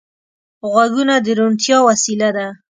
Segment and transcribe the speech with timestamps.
[0.71, 2.47] غوږونه د روڼتیا وسیله ده